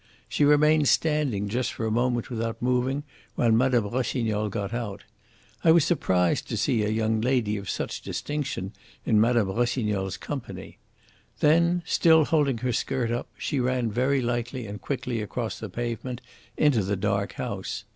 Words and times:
She 0.27 0.43
remained 0.43 0.87
standing 0.87 1.47
just 1.47 1.71
for 1.73 1.85
a 1.85 1.91
moment 1.91 2.31
without 2.31 2.59
moving, 2.59 3.03
while 3.35 3.51
Mme. 3.51 3.83
Rossignol 3.85 4.49
got 4.49 4.73
out. 4.73 5.03
I 5.63 5.71
was 5.71 5.85
surprised 5.85 6.49
to 6.49 6.57
see 6.57 6.81
a 6.81 6.89
young 6.89 7.21
lady 7.21 7.55
of 7.55 7.69
such 7.69 8.01
distinction 8.01 8.73
in 9.05 9.19
Mme. 9.21 9.45
Rossignol's 9.51 10.17
company. 10.17 10.79
Then, 11.39 11.83
still 11.85 12.25
holding 12.25 12.57
her 12.65 12.73
skirt 12.73 13.11
up, 13.11 13.27
she 13.37 13.59
ran 13.59 13.91
very 13.91 14.23
lightly 14.23 14.65
and 14.65 14.81
quickly 14.81 15.21
across 15.21 15.59
the 15.59 15.69
pavement 15.69 16.21
into 16.57 16.81
the 16.81 16.95
dark 16.95 17.33
house. 17.33 17.83